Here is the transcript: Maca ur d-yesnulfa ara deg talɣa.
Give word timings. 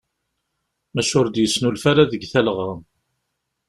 Maca 0.93 1.15
ur 1.19 1.27
d-yesnulfa 1.29 1.87
ara 1.91 2.09
deg 2.11 2.21
talɣa. 2.31 2.69